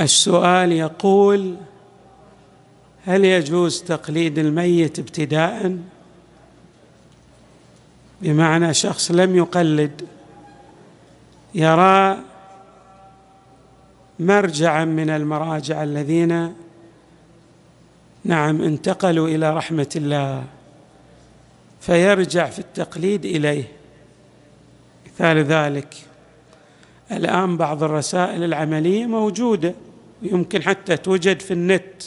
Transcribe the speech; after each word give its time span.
السؤال 0.00 0.72
يقول 0.72 1.56
هل 3.04 3.24
يجوز 3.24 3.82
تقليد 3.82 4.38
الميت 4.38 4.98
ابتداء؟ 4.98 5.78
بمعنى 8.22 8.74
شخص 8.74 9.10
لم 9.10 9.36
يقلد 9.36 10.02
يرى 11.54 12.18
مرجعا 14.18 14.84
من 14.84 15.10
المراجع 15.10 15.82
الذين 15.82 16.54
نعم 18.24 18.62
انتقلوا 18.62 19.28
إلى 19.28 19.56
رحمة 19.56 19.88
الله 19.96 20.44
فيرجع 21.80 22.46
في 22.46 22.58
التقليد 22.58 23.24
إليه. 23.24 23.64
مثال 25.06 25.38
ذلك 25.38 25.94
الآن 27.12 27.56
بعض 27.56 27.82
الرسائل 27.82 28.44
العملية 28.44 29.06
موجودة 29.06 29.74
ويمكن 30.22 30.62
حتى 30.62 30.96
توجد 30.96 31.40
في 31.40 31.50
النت 31.50 32.02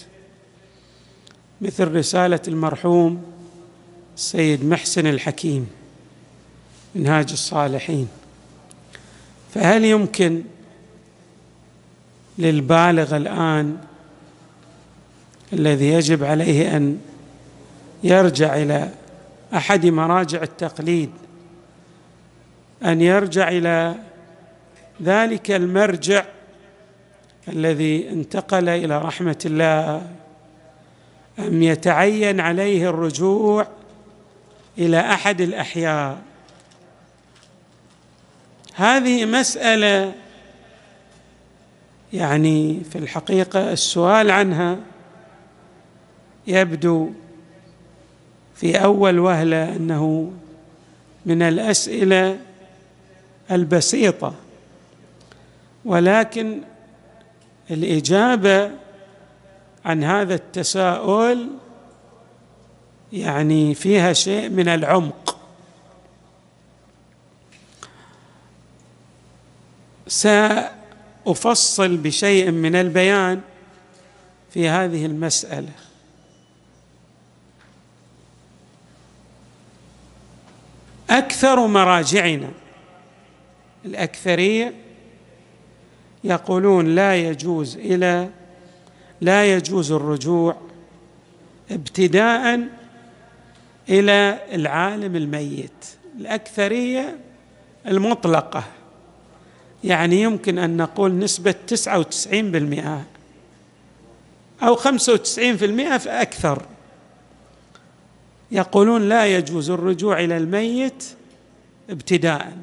مثل 1.61 1.95
رسالة 1.95 2.39
المرحوم 2.47 3.23
السيد 4.15 4.65
محسن 4.65 5.07
الحكيم 5.07 5.67
منهاج 6.95 7.31
الصالحين. 7.31 8.07
فهل 9.53 9.85
يمكن 9.85 10.43
للبالغ 12.37 13.17
الآن 13.17 13.77
الذي 15.53 15.87
يجب 15.87 16.23
عليه 16.23 16.77
أن 16.77 16.99
يرجع 18.03 18.55
إلى 18.55 18.89
أحد 19.53 19.85
مراجع 19.85 20.43
التقليد 20.43 21.09
أن 22.85 23.01
يرجع 23.01 23.49
إلى 23.49 23.95
ذلك 25.03 25.51
المرجع 25.51 26.25
الذي 27.47 28.09
انتقل 28.09 28.69
إلى 28.69 28.97
رحمة 28.97 29.39
الله 29.45 30.07
أم 31.39 31.63
يتعين 31.63 32.39
عليه 32.39 32.89
الرجوع 32.89 33.67
إلى 34.77 34.99
أحد 34.99 35.41
الأحياء؟ 35.41 36.21
هذه 38.75 39.25
مسألة 39.25 40.13
يعني 42.13 42.81
في 42.91 42.97
الحقيقة 42.97 43.71
السؤال 43.71 44.31
عنها 44.31 44.77
يبدو 46.47 47.09
في 48.55 48.83
أول 48.83 49.19
وهلة 49.19 49.75
أنه 49.75 50.31
من 51.25 51.41
الأسئلة 51.41 52.37
البسيطة 53.51 54.33
ولكن 55.85 56.61
الإجابة 57.71 58.71
عن 59.85 60.03
هذا 60.03 60.35
التساؤل 60.35 61.47
يعني 63.13 63.75
فيها 63.75 64.13
شيء 64.13 64.49
من 64.49 64.67
العمق. 64.67 65.37
سأفصل 70.07 71.97
بشيء 71.97 72.51
من 72.51 72.75
البيان 72.75 73.41
في 74.53 74.69
هذه 74.69 75.05
المسألة. 75.05 75.71
أكثر 81.09 81.67
مراجعنا 81.67 82.51
الأكثرية 83.85 84.73
يقولون 86.23 86.95
لا 86.95 87.15
يجوز 87.15 87.77
إلى 87.77 88.29
لا 89.21 89.55
يجوز 89.55 89.91
الرجوع 89.91 90.55
ابتداء 91.71 92.67
إلى 93.89 94.39
العالم 94.51 95.15
الميت 95.15 95.85
الأكثرية 96.19 97.17
المطلقة. 97.87 98.63
يعني 99.83 100.21
يمكن 100.21 100.57
أن 100.57 100.77
نقول 100.77 101.19
نسبة 101.19 101.55
99% 101.67 102.33
أو 104.63 104.75
95% 104.75 105.97
فاكثر 105.97 106.65
يقولون 108.51 109.09
لا 109.09 109.25
يجوز 109.25 109.69
الرجوع 109.69 110.19
إلى 110.19 110.37
الميت 110.37 111.03
ابتداء. 111.89 112.57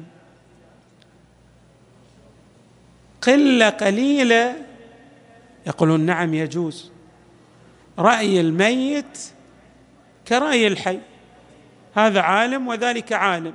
قلة 3.21 3.69
قليلة 3.69 4.55
يقولون 5.67 5.99
نعم 5.99 6.33
يجوز. 6.33 6.91
رأي 7.99 8.41
الميت 8.41 9.19
كرأي 10.27 10.67
الحي. 10.67 10.99
هذا 11.95 12.21
عالم 12.21 12.67
وذلك 12.67 13.13
عالم. 13.13 13.53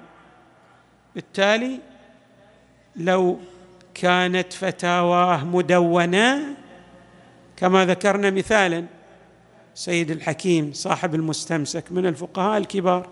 بالتالي 1.15 1.79
لو 2.97 3.39
كانت 3.95 4.53
فتاواه 4.53 5.45
مدونة 5.45 6.57
كما 7.57 7.87
ذكرنا 7.87 8.31
مثالا 8.31 8.85
سيد 9.75 10.11
الحكيم 10.11 10.73
صاحب 10.73 11.15
المستمسك 11.15 11.93
من 11.93 12.07
الفقهاء 12.07 12.59
الكبار 12.59 13.09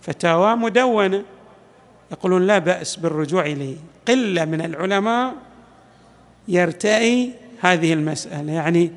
فتاوى 0.00 0.56
مدونة 0.56 1.24
يقولون 2.12 2.46
لا 2.46 2.58
بأس 2.58 2.96
بالرجوع 2.96 3.46
إليه. 3.46 3.76
قلة 4.08 4.44
من 4.44 4.60
العلماء 4.60 5.34
يرتئي 6.50 7.32
هذه 7.60 7.92
المسألة. 7.92 8.52
يعني 8.52 8.90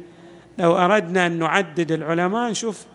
لو 0.57 0.77
أردنا 0.77 1.27
أن 1.27 1.39
نعدد 1.39 1.91
العلماء 1.91 2.51
نشوف 2.51 2.85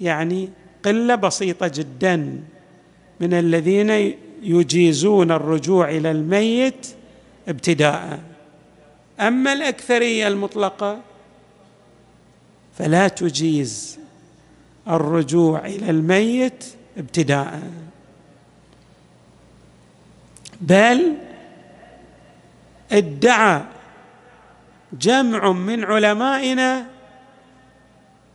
يعني 0.00 0.48
قلة 0.84 1.14
بسيطة 1.14 1.70
جدا 1.74 2.40
من 3.20 3.34
الذين 3.34 4.14
يجيزون 4.42 5.30
الرجوع 5.32 5.88
إلى 5.90 6.10
الميت 6.10 6.86
ابتداء. 7.48 8.20
أما 9.20 9.52
الأكثرية 9.52 10.28
المطلقة 10.28 10.98
فلا 12.78 13.08
تجيز 13.08 13.98
الرجوع 14.88 15.66
إلى 15.66 15.90
الميت 15.90 16.64
ابتداء. 16.98 17.62
بل 20.60 21.12
ادعى 22.92 23.62
جمع 24.92 25.52
من 25.52 25.84
علمائنا 25.84 26.86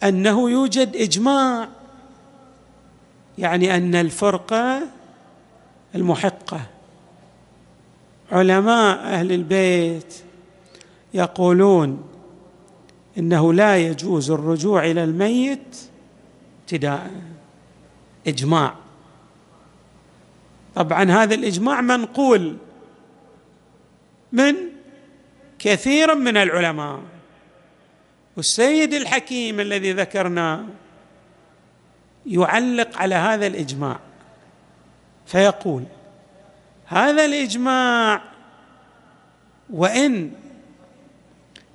أنه 0.03 0.49
يوجد 0.49 0.95
إجماع 0.95 1.67
يعني 3.37 3.77
أن 3.77 3.95
الفرقه 3.95 4.81
المحقة. 5.95 6.61
علماء 8.31 8.97
أهل 8.97 9.31
البيت 9.31 10.15
يقولون 11.13 12.03
إنه 13.17 13.53
لا 13.53 13.77
يجوز 13.77 14.31
الرجوع 14.31 14.85
إلى 14.85 15.03
الميت 15.03 15.77
ابتداء 16.61 17.11
إجماع. 18.27 18.75
طبعا 20.75 21.11
هذا 21.11 21.35
الإجماع 21.35 21.81
منقول. 21.81 22.57
من 24.31 24.55
كثير 25.59 26.15
من 26.15 26.37
العلماء. 26.37 26.99
والسيد 28.37 28.93
الحكيم 28.93 29.59
الذي 29.59 29.91
ذكرناه 29.93 30.65
يعلق 32.25 32.97
على 32.97 33.15
هذا 33.15 33.47
الإجماع 33.47 33.99
فيقول 35.25 35.83
هذا 36.85 37.25
الإجماع 37.25 38.21
وإن 39.69 40.31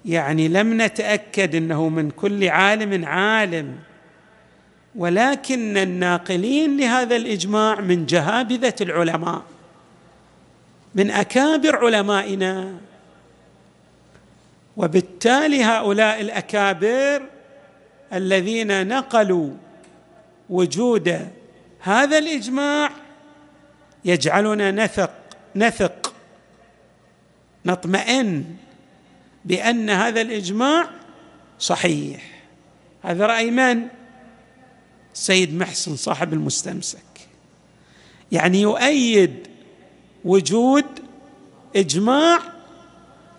يعني 0.05 0.48
لم 0.48 0.83
نتأكد 0.83 1.54
إنه 1.54 1.89
من 1.89 2.10
كل 2.10 2.48
عالم 2.48 3.04
عالم 3.04 3.78
ولكن 4.95 5.77
الناقلين 5.77 6.77
لهذا 6.77 7.16
الإجماع 7.16 7.81
من 7.81 8.07
جهابذة 8.07 8.75
العلماء. 8.81 9.42
من 10.97 11.10
أكابر 11.10 11.77
علمائنا. 11.77 12.75
وبالتالي 14.77 15.65
هؤلاء 15.65 16.21
الأكابر 16.21 17.22
الذين 18.13 18.89
نقلوا 18.89 19.51
وجود 20.51 21.28
هذا 21.81 22.19
الإجماع 22.19 22.91
يجعلنا 24.04 24.71
نثق 24.71 25.10
نثق 25.57 26.15
نطمئن 27.66 28.45
بأن 29.45 29.91
هذا 29.91 30.21
الإجماع 30.21 30.91
صحيح. 31.59 32.43
هذا 33.03 33.27
رأي 33.27 33.51
من؟ 33.51 33.89
السيد 35.15 35.54
محسن 35.54 35.97
صاحب 35.97 36.33
المستمسك. 36.33 36.98
يعني 38.33 38.60
يؤيد 38.60 39.56
وجود 40.27 40.84
إجماع 41.77 42.39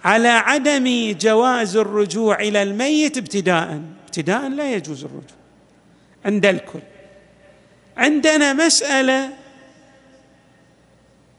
على 0.04 0.28
عدم 0.28 1.16
جواز 1.20 1.76
الرجوع 1.78 2.40
إلى 2.40 2.64
الميت 2.64 3.18
ابتداء 3.18 3.82
ابتداء 4.06 4.50
لا 4.50 4.74
يجوز 4.74 5.04
الرجوع. 5.04 5.38
عند 6.26 6.46
الكل. 6.46 6.80
عندنا 7.98 8.54
مسألة 8.54 9.30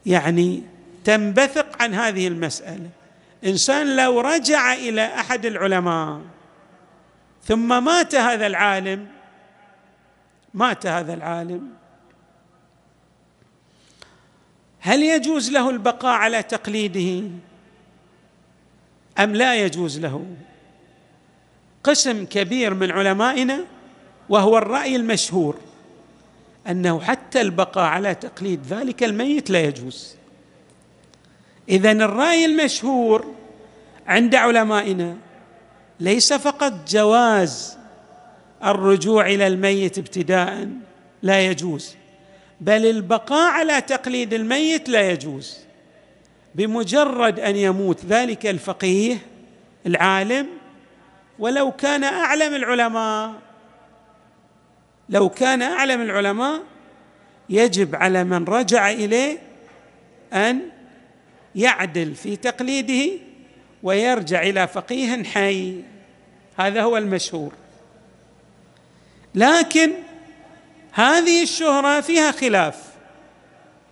يعني 0.06 0.62
تنبثق 1.04 1.82
عن 1.82 1.94
هذه 1.94 2.28
المسألة. 2.28 2.90
إنسان 3.46 3.96
لو 3.96 4.20
رجع 4.20 4.72
إلى 4.72 5.04
أحد 5.04 5.46
العلماء 5.46 6.20
ثم 7.44 7.84
مات 7.84 8.14
هذا 8.14 8.46
العالم 8.46 9.06
مات 10.54 10.86
هذا 10.86 11.14
العالم 11.14 11.77
هل 14.88 15.02
يجوز 15.02 15.50
له 15.50 15.70
البقاء 15.70 16.12
على 16.12 16.42
تقليده؟ 16.42 17.28
أم 19.18 19.36
لا 19.36 19.54
يجوز 19.54 19.98
له؟ 19.98 20.26
قسم 21.84 22.26
كبير 22.26 22.74
من 22.74 22.90
علمائنا 22.90 23.64
وهو 24.28 24.58
الرأي 24.58 24.96
المشهور 24.96 25.56
أنه 26.68 27.00
حتى 27.00 27.40
البقاء 27.40 27.84
على 27.84 28.14
تقليد 28.14 28.60
ذلك 28.66 29.04
الميت 29.04 29.50
لا 29.50 29.60
يجوز. 29.60 30.16
اذا 31.68 31.92
الرأي 31.92 32.44
المشهور 32.44 33.34
عند 34.06 34.34
علمائنا 34.34 35.16
ليس 36.00 36.32
فقط 36.32 36.72
جواز 36.88 37.78
الرجوع 38.64 39.26
إلى 39.26 39.46
الميت 39.46 39.98
ابتداء 39.98 40.68
لا 41.22 41.46
يجوز. 41.46 41.94
بل 42.60 42.86
البقاء 42.86 43.52
على 43.52 43.80
تقليد 43.80 44.34
الميت 44.34 44.88
لا 44.88 45.10
يجوز 45.10 45.58
بمجرد 46.54 47.40
أن 47.40 47.56
يموت 47.56 48.04
ذلك 48.04 48.46
الفقيه 48.46 49.18
العالم. 49.86 50.46
ولو 51.38 51.72
كان 51.72 52.04
أعلم 52.04 52.54
العلماء 52.54 53.34
لو 55.08 55.28
كان 55.28 55.62
أعلم 55.62 56.00
العلماء 56.00 56.60
يجب 57.48 57.94
على 57.94 58.24
من 58.24 58.44
رجع 58.44 58.90
إليه 58.90 59.38
أن 60.32 60.60
يعدل 61.54 62.14
في 62.14 62.36
تقليده 62.36 63.18
ويرجع 63.82 64.42
إلى 64.42 64.68
فقيه 64.68 65.24
حي. 65.24 65.82
هذا 66.56 66.82
هو 66.82 66.96
المشهور. 66.96 67.52
لكن 69.34 69.92
هذه 70.92 71.42
الشهرة 71.42 72.00
فيها 72.00 72.32
خلاف. 72.32 72.88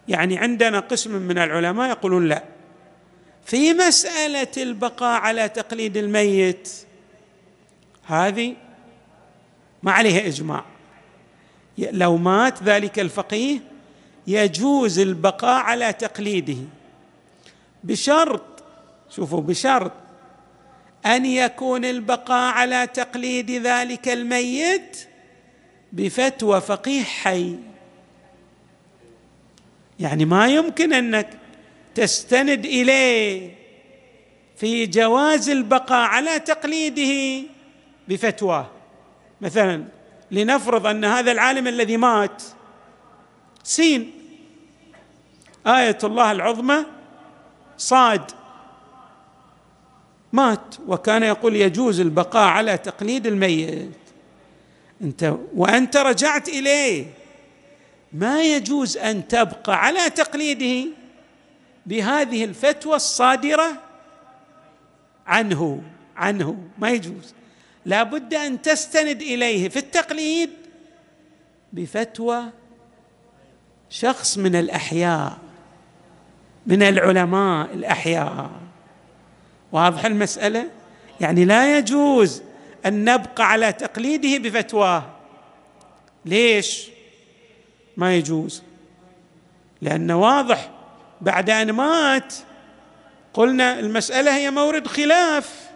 يعني 0.08 0.38
عندنا 0.38 0.80
قسم 0.80 1.12
من 1.22 1.38
العلماء 1.38 1.90
يقولون 1.90 2.28
لا. 2.28 2.44
في 3.44 3.74
مسألة 3.74 4.48
البقاء 4.56 5.20
على 5.20 5.48
تقليد 5.48 5.96
الميت 5.96 6.70
هذه 8.06 8.54
ما 9.82 9.92
عليها 9.92 10.26
إجماع. 10.26 10.64
لو 11.78 12.16
مات 12.16 12.62
ذلك 12.62 12.98
الفقيه 12.98 13.58
يجوز 14.26 14.98
البقاء 14.98 15.62
على 15.62 15.92
تقليده. 15.92 16.56
بشرط 17.84 18.64
شوفوا 19.10 19.40
بشرط 19.40 19.92
أن 21.06 21.26
يكون 21.26 21.84
البقاء 21.84 22.52
على 22.54 22.86
تقليد 22.86 23.50
ذلك 23.50 24.08
الميت 24.08 25.08
بفتوى 25.92 26.60
فقيه 26.60 27.02
حي. 27.02 27.56
يعني 30.00 30.24
ما 30.24 30.48
يمكن 30.48 30.92
أنك 30.92 31.30
تستند 31.94 32.66
إليه 32.66 33.54
في 34.56 34.86
جواز 34.86 35.50
البقاء 35.50 36.08
على 36.08 36.38
تقليده 36.38 37.46
بفتواه 38.08 38.70
مثلا 39.40 39.84
لنفرض 40.30 40.86
أن 40.86 41.04
هذا 41.04 41.32
العالم 41.32 41.66
الذي 41.66 41.96
مات 41.96 42.42
سين. 43.62 44.12
آية 45.66 45.98
الله 46.04 46.32
العظمى 46.32 46.84
صاد. 47.76 48.30
مات 50.32 50.74
وكان 50.86 51.22
يقول 51.22 51.56
يجوز 51.56 52.00
البقاء 52.00 52.48
على 52.48 52.78
تقليد 52.78 53.26
الميت. 53.26 54.05
أنت 55.02 55.36
وأنت 55.54 55.96
رجعت 55.96 56.48
إليه. 56.48 57.06
ما 58.12 58.42
يجوز 58.42 58.96
أن 58.96 59.28
تبقى 59.28 59.84
على 59.84 60.10
تقليده 60.10 60.90
بهذه 61.86 62.44
الفتوى 62.44 62.96
الصادرة 62.96 63.82
عنه 65.26 65.82
عنه. 66.16 66.58
ما 66.78 66.90
يجوز. 66.90 67.34
لا 67.84 68.02
بد 68.02 68.34
أن 68.34 68.62
تستند 68.62 69.22
إليه 69.22 69.68
في 69.68 69.76
التقليد 69.76 70.50
بفتوى 71.72 72.44
شخص 73.90 74.38
من 74.38 74.56
الأحياء 74.56 75.38
من 76.66 76.82
العلماء 76.82 77.74
الأحياء. 77.74 78.50
واضح 79.72 80.04
المسألة؟ 80.04 80.70
يعني 81.20 81.44
لا 81.44 81.78
يجوز 81.78 82.42
أن 82.86 83.04
نبقى 83.04 83.50
على 83.50 83.72
تقليده 83.72 84.48
بفتواه. 84.48 85.04
ليش؟ 86.24 86.88
ما 87.96 88.16
يجوز. 88.16 88.62
لأنه 89.82 90.20
واضح 90.20 90.70
بعد 91.20 91.50
أن 91.50 91.72
مات 91.72 92.34
قلنا 93.34 93.78
المسألة 93.78 94.36
هي 94.36 94.50
مورد 94.50 94.86
خلاف 94.86 95.70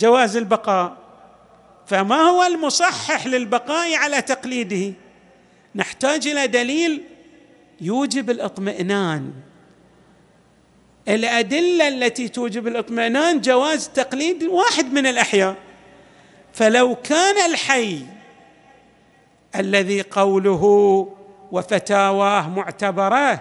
جواز 0.00 0.36
البقاء. 0.36 0.96
فما 1.86 2.16
هو 2.16 2.42
المصحح 2.42 3.26
للبقاء 3.26 3.94
على 3.94 4.22
تقليده؟ 4.22 4.94
نحتاج 5.74 6.28
إلى 6.28 6.46
دليل 6.46 7.02
يوجب 7.80 8.30
الاطمئنان. 8.30 9.32
الأدلة 11.08 11.88
التي 11.88 12.28
توجب 12.28 12.66
الاطمئنان 12.66 13.40
جواز 13.40 13.88
تقليد 13.88 14.42
واحد 14.42 14.92
من 14.92 15.06
الأحياء. 15.06 15.56
فلو 16.52 16.94
كان 16.94 17.50
الحي 17.50 18.00
الذي 19.56 20.02
قوله 20.02 20.64
وفتاواه 21.52 22.48
معتبره 22.48 23.40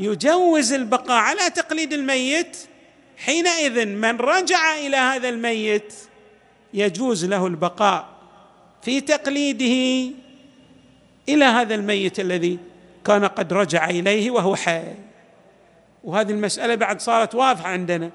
يجوز 0.00 0.72
البقاء 0.72 1.16
على 1.16 1.50
تقليد 1.50 1.92
الميت 1.92 2.56
حينئذ 3.16 3.86
من 3.86 4.16
رجع 4.16 4.74
إلى 4.74 4.96
هذا 4.96 5.28
الميت 5.28 5.94
يجوز 6.74 7.24
له 7.24 7.46
البقاء 7.46 8.08
في 8.82 9.00
تقليده 9.00 10.14
إلى 11.28 11.44
هذا 11.44 11.74
الميت 11.74 12.20
الذي 12.20 12.58
كان 13.04 13.24
قد 13.24 13.52
رجع 13.52 13.90
إليه 13.90 14.30
وهو 14.30 14.56
حي. 14.56 14.82
وهذه 16.04 16.30
المسألة 16.30 16.74
بعد 16.74 17.00
صارت 17.00 17.34
واضحة 17.34 17.68
عندنا. 17.68 18.10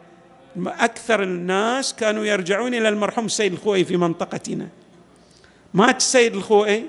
أكثر 0.57 1.23
الناس 1.23 1.93
كانوا 1.93 2.25
يرجعون 2.25 2.73
إلى 2.73 2.89
المرحوم 2.89 3.25
السيد 3.25 3.53
الخوئي 3.53 3.85
في 3.85 3.97
منطقتنا. 3.97 4.67
مات 5.73 5.97
السيد 5.97 6.35
الخوئي 6.35 6.85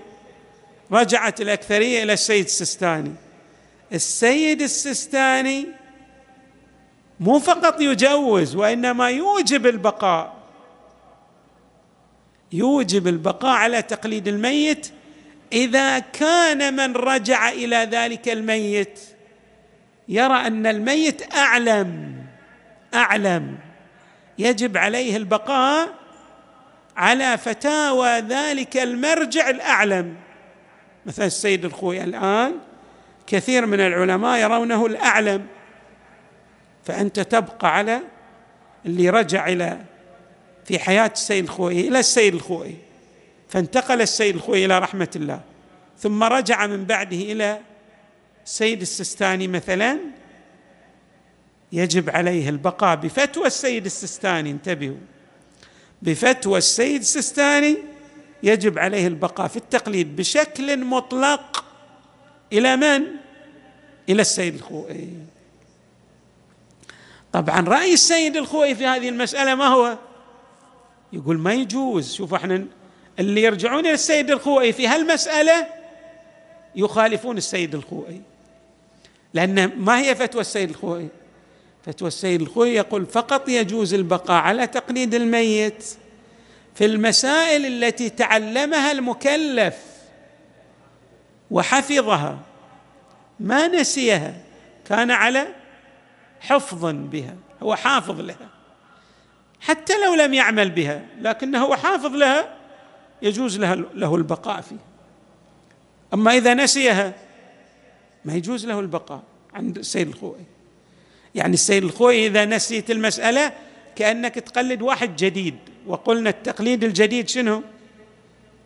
رجعت 0.92 1.40
الأكثرية 1.40 2.02
إلى 2.02 2.12
السيد 2.12 2.45
السستاني. 2.45 3.12
السيد 3.92 4.62
السستاني 4.62 5.66
مو 7.21 7.38
فقط 7.38 7.81
يجوز 7.81 8.57
وإنما 8.57 9.11
يوجب 9.11 9.66
البقاء. 9.66 10.37
يوجب 12.52 13.09
البقاء 13.09 13.57
على 13.57 13.83
تقليد 13.83 14.28
الميت. 14.28 14.92
إذا 15.52 15.99
كان 15.99 16.76
من 16.76 16.97
رجع 16.97 17.49
إلى 17.49 17.76
ذلك 17.76 18.28
الميت 18.28 19.00
يرى 20.09 20.47
أن 20.47 20.66
الميت 20.66 21.35
أعلم. 21.35 22.22
أعلم. 22.94 23.58
يجب 24.38 24.76
عليه 24.76 25.16
البقاء 25.16 25.88
على 26.96 27.38
فتاوى 27.38 28.08
ذلك 28.08 28.76
المرجع 28.76 29.50
الأعلم. 29.50 30.16
مثل 31.06 31.22
السيد 31.22 31.64
الخوي 31.64 32.04
الآن 32.04 32.54
كثير 33.26 33.66
من 33.66 33.80
العلماء 33.80 34.38
يرونه 34.38 34.87
الأعلم. 34.87 35.46
فأنت 36.84 37.20
تبقى 37.20 37.76
على 37.76 38.00
اللي 38.87 39.11
رجع 39.11 39.49
إلى 39.49 39.78
في 40.64 40.78
حياة 40.78 41.11
السيد 41.14 41.44
الخوئي 41.44 41.88
إلى 41.88 41.99
السيد 41.99 42.34
الخوئي 42.34 42.76
فانتقل 43.49 44.00
السيد 44.00 44.34
الخوئي 44.34 44.64
إلى 44.64 44.78
رحمة 44.78 45.11
الله. 45.16 45.40
ثم 45.99 46.22
رجع 46.22 46.66
من 46.66 46.84
بعده 46.84 47.16
إلى 47.16 47.61
السيد 48.44 48.80
السستاني 48.80 49.49
مثلا. 49.49 49.99
يجب 51.73 52.11
عليه 52.11 52.49
البقاء 52.49 52.97
بفتوى 52.97 53.47
السيد 53.47 53.85
السستاني 53.85 54.50
انتبهوا. 54.50 54.97
بفتوى 56.02 56.59
السيد 56.59 57.00
السستاني 57.00 57.76
يجب 58.43 58.79
عليه 58.79 59.07
البقاء 59.07 59.49
في 59.49 59.57
التقليد 59.57 60.17
بشكل 60.17 60.85
مطلق 60.85 61.64
إلى 62.52 62.76
من؟ 62.76 63.02
إلى 64.09 64.23
السيد 64.23 64.55
الخوئي. 64.55 65.09
طبعا 67.33 67.61
رأي 67.61 67.93
السيد 67.93 68.37
الخوئي 68.37 68.75
في 68.75 68.87
هذه 68.87 69.09
المسألة 69.09 69.55
ما 69.55 69.67
هو؟ 69.67 69.99
يقول 71.12 71.38
ما 71.38 71.55
يجوز. 71.55 72.14
شوف 72.14 72.35
إحنا 72.35 72.64
اللي 73.19 73.43
يرجعون 73.43 73.81
إلى 73.81 73.95
السيد 73.95 74.31
الخوئي 74.31 74.73
في 74.73 74.87
هالمسألة 74.87 75.67
يخالفون 76.76 77.37
السيد 77.37 77.75
الخوئي 77.75 78.21
لأن 79.35 79.73
ما 79.76 79.99
هي 79.99 80.14
فتوى 80.14 80.41
السيد 80.41 80.71
الخوئي؟ 80.71 81.09
فتوى 81.86 82.08
السيد 82.08 82.40
الخوئي 82.40 82.74
يقول 82.74 83.06
فقط 83.06 83.48
يجوز 83.48 83.94
البقاء 83.94 84.42
على 84.42 84.66
تقليد 84.66 85.14
الميت 85.14 85.84
في 86.74 86.84
المسائل 86.84 87.66
التي 87.66 88.10
تعلمها 88.10 88.92
المكلف 88.92 89.76
وحفظها 91.50 92.38
ما 93.40 93.68
نسيها 93.68 94.34
كان 94.88 95.10
على 95.10 95.48
حفظ 96.40 96.84
بها 96.84 97.36
هو 97.62 97.76
حافظ 97.76 98.20
لها 98.20 98.48
حتى 99.60 99.92
لو 100.04 100.14
لم 100.14 100.34
يعمل 100.34 100.70
بها 100.70 101.06
لكنه 101.20 101.64
هو 101.64 101.76
حافظ 101.76 102.14
لها 102.14 102.56
يجوز 103.22 103.58
له 103.58 103.74
له 103.74 104.14
البقاء 104.16 104.60
فيه. 104.60 104.76
أما 106.14 106.36
إذا 106.36 106.54
نسيها 106.54 107.14
ما 108.24 108.34
يجوز 108.34 108.66
له 108.66 108.80
البقاء 108.80 109.22
عند 109.54 109.78
السيد 109.78 110.08
الخوئي 110.08 110.44
يعني 111.34 111.54
السيد 111.54 111.84
الخوئي 111.84 112.26
إذا 112.26 112.44
نسيت 112.44 112.90
المسألة 112.90 113.52
كأنك 113.96 114.34
تقلد 114.34 114.82
واحد 114.82 115.16
جديد 115.16 115.54
وقلنا 115.86 116.30
التقليد 116.30 116.84
الجديد 116.84 117.28
شنو؟ 117.28 117.62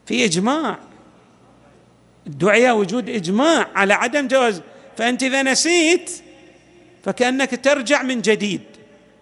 في 0.07 0.25
إجماع. 0.25 0.79
الدعية 2.27 2.73
وجود 2.73 3.09
إجماع 3.09 3.69
على 3.75 3.95
عدم 3.95 4.29
جواز. 4.29 4.63
فأنت 4.97 5.23
إذا 5.23 5.43
نسيت 5.43 6.11
فكأنك 7.05 7.65
ترجع 7.65 8.03
من 8.03 8.21
جديد. 8.21 8.61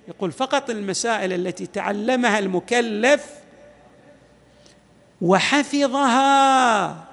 يقول 0.09 0.33
فقط 0.33 0.71
المسائل 0.71 1.33
التي 1.33 1.67
تعلمها 1.67 2.39
المكلف 2.39 3.27
وحفظها 5.21 7.05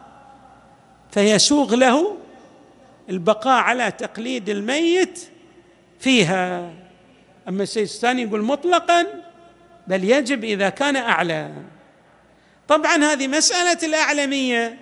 فيسوغ 1.12 1.76
له 1.76 2.18
البقاء 3.10 3.64
على 3.64 3.92
تقليد 3.92 4.50
الميت 4.50 5.31
فيها. 6.02 6.74
أما 7.48 7.64
السيد 7.64 7.84
الثاني 7.84 8.22
يقول 8.22 8.42
مطلقا 8.42 9.08
بل 9.88 10.04
يجب 10.04 10.44
إذا 10.44 10.70
كان 10.70 10.96
أعلى. 10.96 11.52
طبعا 12.68 12.96
هذه 12.96 13.28
مسألة 13.28 13.78
الأعلمية. 13.84 14.78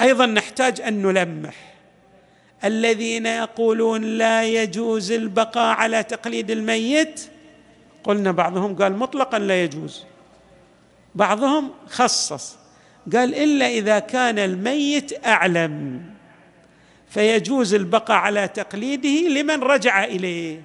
أيضا 0.00 0.26
نحتاج 0.26 0.80
أن 0.80 1.02
نلمح. 1.02 1.54
الذين 2.64 3.26
يقولون 3.26 4.02
لا 4.02 4.44
يجوز 4.44 5.12
البقاء 5.12 5.76
على 5.76 6.02
تقليد 6.02 6.50
الميت 6.50 7.30
قلنا 8.04 8.32
بعضهم 8.32 8.76
قال 8.76 8.96
مطلقا 8.96 9.38
لا 9.38 9.62
يجوز. 9.64 10.04
بعضهم 11.14 11.70
خصص 11.88 12.56
قال 13.12 13.34
إلا 13.34 13.66
إذا 13.66 13.98
كان 13.98 14.38
الميت 14.38 15.26
أعلم. 15.26 16.02
فيجوز 17.10 17.74
البقاء 17.74 18.16
على 18.16 18.48
تقليده 18.48 19.28
لمن 19.28 19.62
رجع 19.62 20.04
إليه. 20.04 20.62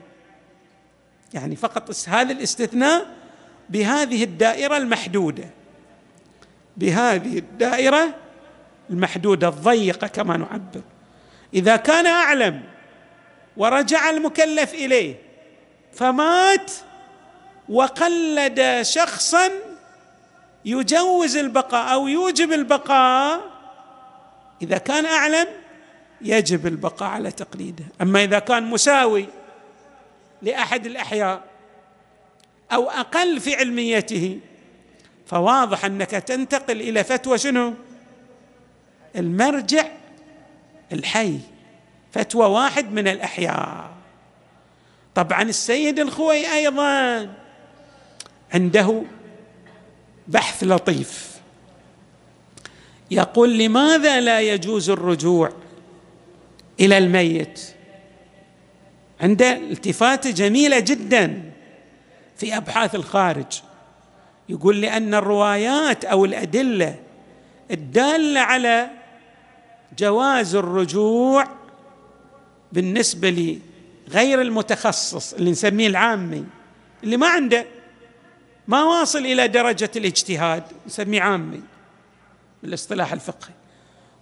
يعني 1.33 1.55
فقط 1.55 1.95
هذا 2.07 2.31
الاستثناء 2.31 3.05
بهذه 3.69 4.23
الدائرة 4.23 4.77
المحدودة. 4.77 5.50
بهذه 6.77 7.38
الدائرة 7.38 8.15
المحدودة 8.89 9.47
الضيقة 9.47 10.07
كما 10.07 10.38
نعبر. 10.38 10.81
إذا 11.53 11.75
كان 11.75 12.05
أعلم 12.05 12.62
ورجع 13.57 14.09
المكلف 14.09 14.73
إليه 14.73 15.15
فمات 15.93 16.71
وقلد 17.69 18.81
شخصا 18.81 19.50
يجوز 20.65 21.38
البقاء 21.38 21.93
أو 21.93 22.07
يوجب 22.07 22.53
البقاء. 22.53 23.41
إذا 24.62 24.77
كان 24.77 25.05
أعلم 25.05 25.47
يجب 26.24 26.68
البقاء 26.68 27.10
على 27.10 27.32
تقليده. 27.32 27.86
أما 28.01 28.24
إذا 28.24 28.39
كان 28.39 28.63
مساوي 28.63 29.27
لأحد 30.42 30.86
الأحياء 30.86 31.44
أو 32.72 32.89
أقل 32.89 33.39
في 33.39 33.56
علميته 33.56 34.39
فواضح 35.25 35.86
أنك 35.86 36.10
تنتقل 36.10 36.82
إلى 36.82 37.03
فتوى 37.03 37.38
شنو؟ 37.38 37.74
المرجع 39.15 39.86
الحي 40.94 41.39
فتوى 42.12 42.46
واحد 42.46 42.92
من 42.92 43.08
الأحياء. 43.08 43.92
طبعا 45.15 45.42
السيد 45.42 46.00
الخوي 46.00 46.53
أيضا 46.53 47.30
عنده 48.53 49.03
بحث 50.27 50.63
لطيف. 50.63 51.34
يقول 53.12 53.58
لماذا 53.58 54.22
لا 54.22 54.42
يجوز 54.42 54.89
الرجوع 54.89 55.53
إلى 56.80 56.98
الميت. 56.98 57.62
عنده 59.22 59.58
التفاته 59.58 60.32
جميلة 60.32 60.80
جدا 60.80 61.51
في 62.38 62.58
أبحاث 62.58 62.96
الخارج. 62.96 63.62
يقول 64.50 64.82
لأن 64.82 65.13
الروايات 65.13 66.06
أو 66.06 66.25
الأدلة 66.25 67.00
الدالة 67.72 68.39
على 68.39 68.89
جواز 70.00 70.56
الرجوع 70.56 71.48
بالنسبة 72.72 73.60
لغير 74.10 74.42
المتخصص 74.42 75.34
اللي 75.34 75.51
نسميه 75.51 75.88
العامي 75.88 76.46
اللي 77.03 77.18
ما 77.18 77.27
عنده 77.27 77.65
ما 78.68 78.84
واصل 78.84 79.20
إلى 79.20 79.48
درجة 79.48 79.92
الاجتهاد 79.96 80.63
نسميه 80.88 81.22
عامي 81.22 81.62
بالاصطلاح 82.63 83.13
الفقهي. 83.13 83.53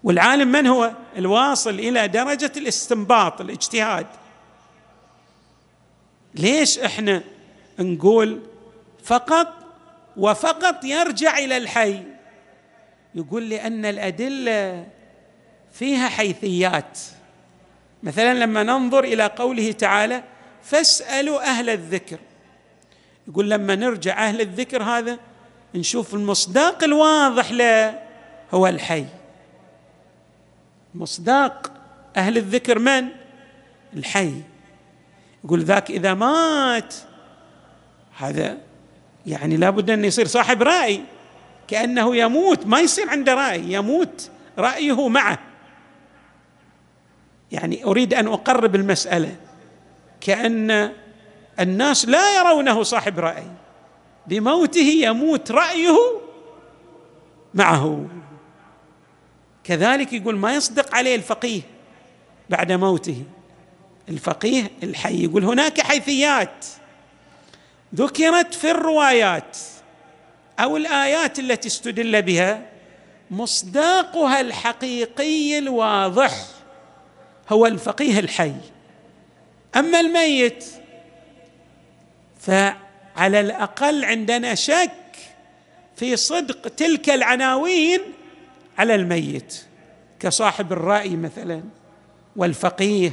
والعالم 0.04 0.52
من 0.52 0.68
هو؟ 0.68 0.92
الواصل 1.18 1.80
إلى 1.80 2.08
درجة 2.08 2.52
الاستنباط 2.58 3.42
الاجتهاد. 3.42 4.08
ليش 6.36 6.80
إحنا 6.80 7.24
نقول 7.80 8.42
فقط 9.04 9.48
وفقط 10.18 10.84
يرجع 10.84 11.38
إلى 11.38 11.58
الحي؟ 11.58 12.04
يقول 13.16 13.50
لأن 13.50 13.86
الأدلة 13.86 14.88
فيها 15.72 16.10
حيثيات. 16.10 17.00
مثلا 18.04 18.34
لما 18.34 18.64
ننظر 18.64 19.04
إلى 19.04 19.26
قوله 19.26 19.72
تعالى 19.72 20.24
فاسألوا 20.64 21.42
أهل 21.42 21.70
الذكر. 21.70 22.20
يقول 23.28 23.50
لما 23.50 23.76
نرجع 23.76 24.28
أهل 24.28 24.42
الذكر 24.42 24.84
هذا 24.84 25.20
نشوف 25.76 26.14
المصداق 26.14 26.84
الواضح 26.84 27.52
له 27.52 28.00
هو 28.52 28.68
الحي. 28.68 29.06
مصداق 30.96 31.72
أهل 32.18 32.38
الذكر 32.38 32.80
من؟ 32.80 33.08
الحي. 33.94 34.34
يقول 35.44 35.60
ذاك 35.64 35.92
إذا 35.92 36.14
مات 36.14 36.96
هذا 38.18 38.58
يعني 39.26 39.58
لابد 39.58 39.90
أن 39.90 40.06
يصير 40.06 40.28
صاحب 40.28 40.64
رأي. 40.64 41.02
كأنه 41.68 42.16
يموت 42.16 42.66
ما 42.66 42.80
يصير 42.80 43.10
عنده 43.10 43.34
رأي 43.34 43.74
يموت 43.74 44.30
رأيه 44.58 45.08
معه. 45.08 45.40
يعني 47.52 47.84
أريد 47.86 48.14
أن 48.14 48.28
أقرب 48.28 48.76
المسألة. 48.76 49.36
كأن 50.22 50.92
الناس 51.60 52.06
لا 52.06 52.40
يرونه 52.40 52.84
صاحب 52.84 53.20
رأي. 53.20 53.48
بموته 54.28 54.80
يموت 54.80 55.52
رأيه 55.52 55.98
معه. 57.54 58.06
كذلك 59.64 60.14
يقول 60.14 60.38
ما 60.38 60.56
يصدق 60.56 60.96
عليه 60.96 61.16
الفقيه 61.16 61.62
بعد 62.50 62.72
موته. 62.72 63.24
الفقيه 64.10 64.72
الحي 64.84 65.24
يقول 65.24 65.46
هناك 65.46 65.82
حيثيات 65.82 66.66
ذكرت 67.96 68.54
في 68.54 68.72
الروايات 68.72 69.58
أو 70.60 70.78
الآيات 70.78 71.40
التي 71.40 71.68
استدل 71.68 72.22
بها 72.22 72.66
مصداقها 73.32 74.42
الحقيقي 74.42 75.58
الواضح 75.58 76.46
هو 77.50 77.66
الفقيه 77.66 78.20
الحي. 78.20 78.54
أما 79.76 80.00
الميت 80.00 80.66
فعلى 82.40 83.40
الأقل 83.40 84.06
عندنا 84.06 84.56
شك 84.56 84.92
في 85.96 86.16
صدق 86.16 86.68
تلك 86.68 87.10
العناوين 87.10 88.02
على 88.82 88.96
الميت 88.96 89.64
كصاحب 90.20 90.74
الرأي 90.74 91.16
مثلا 91.16 91.64
والفقيه 92.36 93.12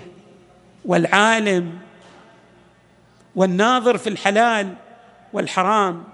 والعالم 0.84 1.78
والناظر 3.36 3.98
في 3.98 4.08
الحلال 4.08 4.74
والحرام 5.32 6.04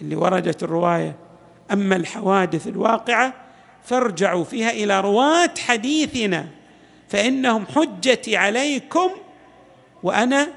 اللي 0.00 0.16
وردت 0.16 0.62
الرواية 0.62 1.16
أما 1.72 1.96
الحوادث 1.96 2.66
الواقعة 2.66 3.34
فارجعوا 3.84 4.44
فيها 4.44 4.70
إلى 4.70 5.00
رواة 5.00 5.54
حديثنا 5.58 6.48
فإنهم 7.08 7.66
حجتي 7.66 8.36
عليكم 8.36 9.10
وأنا 10.02 10.48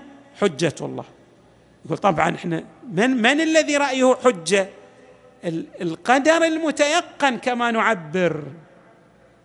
حجة 0.41 0.75
الله. 0.81 1.05
يقول 1.85 1.97
طبعا 1.97 2.35
إحنا 2.35 2.63
من 2.91 3.09
من 3.09 3.41
الذي 3.41 3.77
رأيه 3.77 4.15
حجة؟ 4.23 4.69
القدر 5.81 6.43
المتيقن 6.43 7.37
كما 7.37 7.71
نعبر 7.71 8.43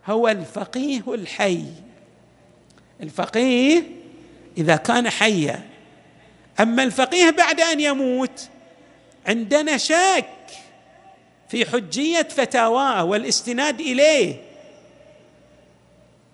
هو 0.06 0.28
الفقيه 0.28 1.02
الحي. 1.08 1.64
الفقيه 3.00 3.82
إذا 4.58 4.76
كان 4.76 5.10
حيا. 5.10 5.68
أما 6.60 6.82
الفقيه 6.82 7.30
بعد 7.30 7.60
أن 7.60 7.80
يموت 7.80 8.48
عندنا 9.26 9.76
شك 9.76 10.24
في 11.48 11.66
حجية 11.66 12.22
فتاواه 12.22 13.04
والاستناد 13.04 13.80
إليه. 13.80 14.36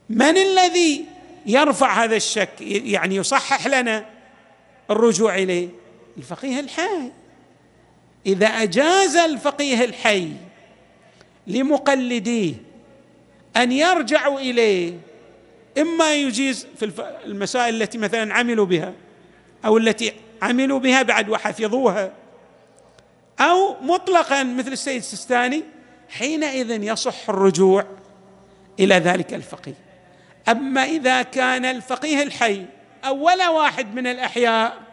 من 0.08 0.36
الذي 0.36 1.04
يرفع 1.46 2.04
هذا 2.04 2.16
الشك؟ 2.16 2.50
يعني 2.60 3.16
يصحح 3.16 3.66
لنا 3.66 4.06
الرجوع 4.90 5.34
إليه؟ 5.34 5.68
الفقيه 6.18 6.60
الحي. 6.60 7.10
إذا 8.26 8.46
أجاز 8.46 9.16
الفقيه 9.16 9.84
الحي 9.84 10.32
لمقلديه 11.46 12.54
أن 13.56 13.72
يرجعوا 13.72 14.40
إليه 14.40 14.94
إما 15.78 16.14
يجيز 16.14 16.66
في 16.76 17.04
المسائل 17.24 17.82
التي 17.82 17.98
مثلا 17.98 18.34
عملوا 18.34 18.66
بها 18.66 18.92
أو 19.64 19.78
التي 19.78 20.12
عملوا 20.42 20.78
بها 20.78 21.02
بعد 21.02 21.28
وحفظوها 21.28 22.12
أو 23.40 23.76
مطلقا 23.82 24.42
مثل 24.42 24.72
السيد 24.72 24.96
السيستاني 24.96 25.64
حينئذ 26.08 26.82
يصح 26.82 27.28
الرجوع 27.28 27.86
إلى 28.80 28.94
ذلك 28.94 29.34
الفقيه. 29.34 29.74
أما 30.48 30.84
إذا 30.84 31.22
كان 31.22 31.64
الفقيه 31.64 32.22
الحي 32.22 32.64
أو 33.04 33.26
ولا 33.26 33.48
واحد 33.48 33.94
من 33.94 34.06
الأحياء 34.06 34.85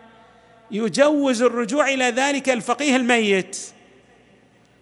يجوز 0.74 1.42
الرجوع 1.42 1.90
إلى 1.90 2.06
ذلك 2.06 2.50
الفقيه 2.50 2.96
الميت. 2.96 3.58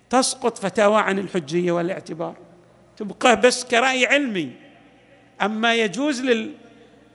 تسقط 0.09 0.57
فتاوى 0.57 1.01
عن 1.01 1.19
الحجية 1.19 1.71
والاعتبار. 1.71 2.35
تبقى 2.97 3.41
بس 3.41 3.63
كرأي 3.63 4.05
علمي. 4.05 4.51
أما 5.41 5.75
يجوز 5.75 6.21
لل... 6.21 6.51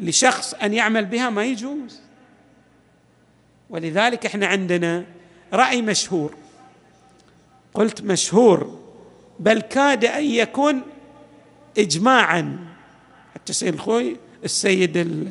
لشخص 0.01 0.55
أن 0.55 0.75
يعمل 0.75 1.05
بها 1.05 1.31
ما 1.31 1.45
يجوز. 1.45 2.01
ولذلك 3.71 4.27
إحنا 4.27 4.47
عندنا 4.47 5.05
رأي 5.53 5.83
مشهور. 5.83 6.35
قلت 7.75 8.03
مشهور 8.03 8.81
بل 9.41 9.61
كاد 9.61 10.05
أن 10.05 10.25
يكون 10.25 10.83
اجماعا. 11.79 12.59
حتى 13.35 13.51
السيد 13.51 13.75
الخوي 13.75 14.17
السيد 14.45 15.25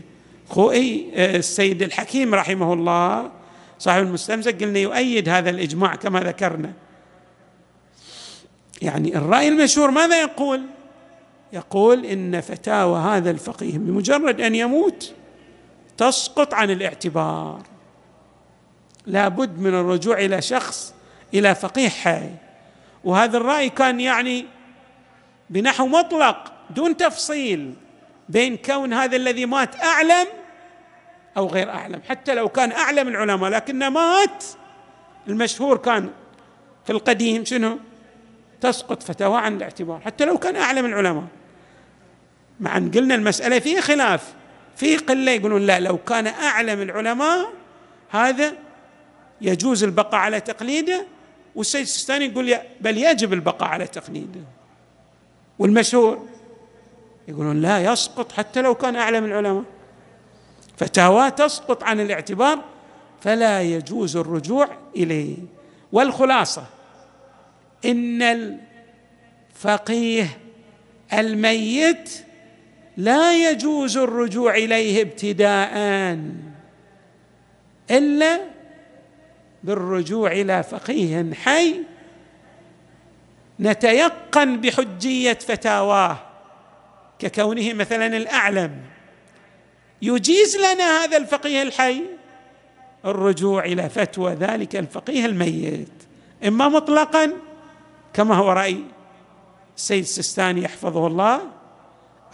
الخوئي 0.50 1.12
السيد 1.16 1.82
الحكيم 1.84 2.36
رحمه 2.36 2.74
الله 2.74 3.32
صاحب 3.80 4.04
المستمسك 4.04 4.64
قلنا 4.64 4.80
يؤيد 4.80 5.30
هذا 5.30 5.50
الإجماع 5.50 5.96
كما 5.96 6.20
ذكرنا. 6.20 6.74
يعني 8.82 9.18
الرأي 9.18 9.48
المشهور 9.48 9.92
ماذا 9.92 10.22
يقول؟ 10.22 10.62
يقول 11.54 12.06
إن 12.06 12.42
فتاوى 12.42 13.00
هذا 13.00 13.32
الفقيه 13.32 13.78
بمجرد 13.78 14.42
أن 14.42 14.56
يموت 14.56 15.14
تسقط 15.98 16.54
عن 16.54 16.72
الاعتبار. 16.72 17.64
لا 19.06 19.28
بد 19.28 19.60
من 19.60 19.74
الرجوع 19.74 20.18
إلى 20.20 20.42
شخص 20.42 20.94
إلى 21.34 21.56
فقيه 21.56 21.90
حي. 21.90 22.30
وهذا 23.04 23.38
الرأي 23.38 23.70
كان 23.70 24.00
يعني 24.00 24.46
بنحو 25.50 25.88
مطلق 25.88 26.54
دون 26.70 26.98
تفصيل 26.98 27.74
بين 28.30 28.58
كون 28.58 28.94
هذا 28.94 29.16
الذي 29.16 29.46
مات 29.46 29.84
أعلم 29.84 30.28
أو 31.38 31.48
غير 31.48 31.70
أعلم. 31.70 32.02
حتى 32.10 32.36
لو 32.36 32.50
كان 32.50 32.72
أعلم 32.72 33.08
العلماء 33.08 33.50
لكنه 33.50 33.90
مات 33.90 34.44
المشهور 35.28 35.78
كان 35.78 36.10
في 36.86 36.92
القديم 36.92 37.46
شنو؟ 37.46 37.80
تسقط 38.62 39.04
فتاوى 39.04 39.38
عن 39.38 39.58
الاعتبار. 39.58 40.00
حتى 40.00 40.26
لو 40.26 40.38
كان 40.38 40.56
أعلم 40.56 40.86
العلماء. 40.86 41.24
مع 42.60 42.78
أن 42.78 42.92
قلنا 42.92 43.16
المسألة 43.16 43.60
فيها 43.60 43.82
خلاف. 43.82 44.34
في 44.76 44.98
قلة 44.98 45.32
يقولون 45.32 45.62
لا 45.62 45.80
لو 45.80 45.98
كان 45.98 46.28
أعلم 46.28 46.82
العلماء 46.82 47.54
هذا 48.10 48.54
يجوز 49.42 49.84
البقاء 49.84 50.22
على 50.22 50.40
تقليده. 50.40 51.06
والسيد 51.56 51.82
السيستاني 51.82 52.26
يقول 52.26 52.56
بل 52.82 52.98
يجب 52.98 53.34
البقاء 53.34 53.70
على 53.70 53.88
تقليده. 53.88 54.42
والمشهور 55.60 56.28
يقولون 57.28 57.62
لا 57.62 57.84
يسقط 57.84 58.32
حتى 58.32 58.62
لو 58.62 58.76
كان 58.76 58.96
أعلم 58.96 59.26
العلماء. 59.26 59.64
فتاوى 60.78 61.32
تسقط 61.32 61.84
عن 61.84 62.00
الاعتبار 62.00 62.64
فلا 63.22 63.62
يجوز 63.62 64.18
الرجوع 64.18 64.68
إليه. 64.96 65.38
والخلاصة 65.92 66.66
إن 67.86 68.22
الفقيه 69.54 70.38
الميت 71.14 72.10
لا 72.98 73.50
يجوز 73.50 73.98
الرجوع 73.98 74.56
إليه 74.56 75.02
ابتداء 75.02 75.74
إلا 77.92 78.40
بالرجوع 79.64 80.32
إلى 80.32 80.64
فقيه 80.64 81.34
حي 81.34 81.76
نتيقن 83.60 84.62
بحجية 84.62 85.34
فتاواه 85.34 86.18
ككونه 87.20 87.74
مثلا 87.74 88.18
الأعلم. 88.18 88.82
يجيز 90.02 90.58
لنا 90.58 91.04
هذا 91.04 91.18
الفقيه 91.18 91.62
الحي 91.62 92.04
الرجوع 93.06 93.66
إلى 93.66 93.90
فتوى 93.90 94.34
ذلك 94.34 94.76
الفقيه 94.76 95.26
الميت. 95.26 95.88
إما 96.48 96.70
مطلقا 96.70 97.34
كما 98.14 98.36
هو 98.36 98.52
رأي 98.52 98.84
السيد 99.78 100.04
السيستاني 100.04 100.64
يحفظه 100.64 101.08
الله 101.08 101.42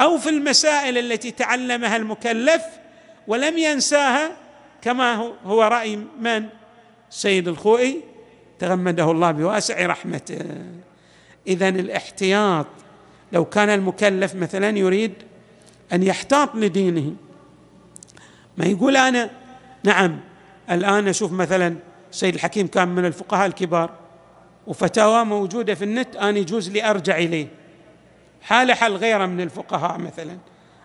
أو 0.02 0.18
في 0.18 0.30
المسائل 0.30 0.98
التي 0.98 1.32
تعلمها 1.32 1.98
المكلف 1.98 2.62
ولم 3.28 3.58
ينساها 3.58 4.32
كما 4.82 5.34
هو 5.46 5.64
رأي 5.64 5.96
من؟ 6.20 6.46
السيد 7.10 7.48
الخوئي 7.48 8.02
تغمده 8.60 9.12
الله 9.12 9.32
بواسع 9.32 9.86
رحمته. 9.86 10.40
اذا 11.48 11.70
الاحتياط 11.70 12.68
لو 13.32 13.46
كان 13.46 13.70
المكلف 13.70 14.36
مثلا 14.36 14.78
يريد 14.78 15.14
أن 15.94 16.04
يحتاط 16.04 16.56
لدينه 16.56 17.14
ما 18.62 18.68
يقول 18.68 18.98
أنا؟ 18.98 19.30
نعم 19.84 20.20
الآن 20.72 21.08
أشوف 21.08 21.32
مثلا 21.32 21.76
السيد 22.12 22.34
الحكيم 22.34 22.68
كان 22.68 22.88
من 22.88 23.06
الفقهاء 23.06 23.48
الكبار 23.48 23.90
وفتاوى 24.68 25.26
موجودة 25.26 25.76
في 25.76 25.84
النت 25.84 26.16
أنا 26.16 26.40
يجوز 26.40 26.70
لي 26.70 26.90
أرجع 26.90 27.18
إليه. 27.18 27.48
حال 28.42 28.74
حال 28.74 28.98
غيره 28.98 29.26
من 29.26 29.42
الفقهاء 29.42 29.98
مثلا 29.98 30.38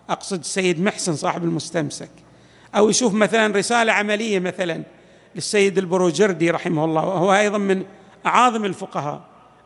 أقصد 0.09 0.39
السيد 0.39 0.81
محسن 0.81 1.15
صاحب 1.15 1.43
المستمسك 1.43 2.09
أو 2.75 2.89
يشوف 2.89 3.13
مثلا 3.13 3.55
رسالة 3.57 3.93
عملية 3.93 4.39
مثلا 4.39 4.83
للسيد 5.35 5.77
البروجردي 5.77 6.51
رحمه 6.51 6.85
الله 6.85 7.05
وهو 7.05 7.33
أيضا 7.33 7.57
من 7.57 7.85
أعاظم 8.25 8.65
الفقهاء 8.65 9.21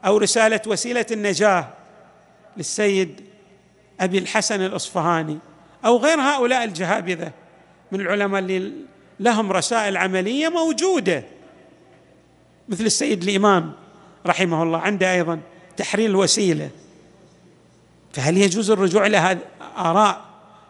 أو 0.06 0.17
رسالة 0.17 0.62
وسيلة 0.67 1.06
النجاة 1.12 1.67
للسيد 2.58 3.21
أبي 4.00 4.17
الحسن 4.17 4.62
الأصفهاني 4.62 5.38
أو 5.86 5.97
غير 5.97 6.19
هؤلاء 6.21 6.63
الجهابذة. 6.63 7.32
من 7.91 8.01
العلماء 8.01 8.41
اللي 8.41 8.71
لهم 9.19 9.51
رسائل 9.51 9.97
عملية 9.97 10.49
موجودة. 10.49 11.23
مثل 12.69 12.86
السيد 12.86 13.23
الإمام 13.23 13.73
رحمه 14.25 14.63
الله 14.63 14.77
عنده 14.77 15.13
أيضا 15.13 15.39
تحرير 15.77 16.10
الوسيلة. 16.10 16.69
فهل 18.13 18.38
يجوز 18.38 18.71
الرجوع 18.71 19.06
إلى 19.06 19.38
آراء 19.77 20.21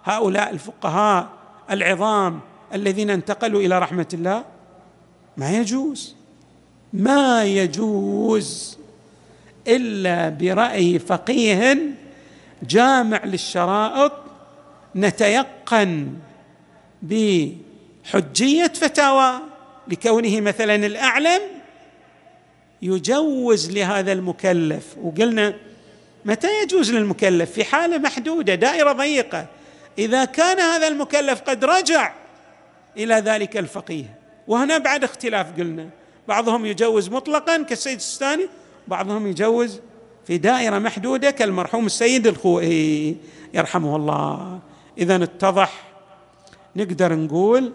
هؤلاء 0.04 0.50
الفقهاء 0.50 1.30
العظام 1.72 2.40
الذين 2.74 3.10
انتقلوا 3.10 3.62
إلى 3.62 3.80
رحمة 3.80 4.08
الله؟ 4.14 4.44
ما 5.38 5.52
يجوز. 5.58 6.16
ما 6.94 7.44
يجوز 7.44 8.78
إلا 9.68 10.30
برأي 10.30 11.00
فقيه 11.00 11.78
جامع 12.64 13.26
للشرائط 13.26 14.12
نتيقن 14.96 16.14
بحجية 17.02 18.68
فتاوى 18.68 19.34
لكونه 19.88 20.42
مثلا 20.42 20.76
الأعلم 20.76 21.42
يجوز 22.82 23.72
لهذا 23.72 24.12
المكلف. 24.12 24.98
وقلنا 25.02 25.54
متى 26.26 26.48
يجوز 26.64 26.92
للمكلف؟ 26.92 27.52
في 27.52 27.64
حالة 27.64 27.98
محدودة 27.98 28.56
دائرة 28.56 28.92
ضيقة. 28.92 29.48
إذا 29.98 30.26
كان 30.26 30.60
هذا 30.60 30.88
المكلف 30.88 31.42
قد 31.42 31.66
رجع 31.66 32.14
إلى 32.98 33.16
ذلك 33.16 33.58
الفقيه. 33.58 34.18
وهنا 34.48 34.78
بعد 34.78 35.04
اختلاف 35.04 35.48
قلنا. 35.58 35.90
بعضهم 36.28 36.66
يجوز 36.66 37.10
مطلقا 37.10 37.64
كالسيد 37.64 37.96
السيستاني 37.96 38.48
بعضهم 38.88 39.28
يجوز 39.28 39.80
في 40.28 40.38
دائرة 40.38 40.80
محدودة 40.80 41.32
كالمرحوم 41.32 41.86
السيد 41.86 42.28
الخوئي 42.28 43.18
يرحمه 43.54 43.96
الله. 43.96 44.60
اذا 44.98 45.24
اتضح 45.24 45.91
نقدر 46.76 47.16
نقول 47.16 47.74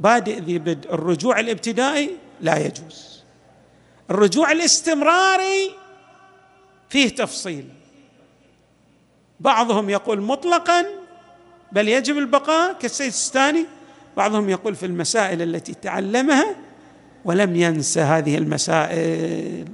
بادئ 0.00 0.40
ذي 0.40 0.58
بدء. 0.58 0.94
الرجوع 0.94 1.40
الابتدائي 1.40 2.10
لا 2.40 2.66
يجوز. 2.66 3.22
الرجوع 4.10 4.52
الاستمراري 4.52 5.70
فيه 6.88 7.08
تفصيل. 7.08 7.68
بعضهم 9.40 9.90
يقول 9.90 10.20
مطلقا 10.20 10.86
بل 11.72 11.88
يجب 11.88 12.18
البقاء 12.18 12.72
كالسيد 12.72 13.06
السيستاني. 13.06 13.66
بعضهم 14.16 14.50
يقول 14.50 14.74
في 14.74 14.86
المسائل 14.86 15.42
التي 15.42 15.74
تعلمها 15.74 16.56
ولم 17.24 17.56
ينس 17.56 17.98
هذه 17.98 18.38
المسائل. 18.38 19.68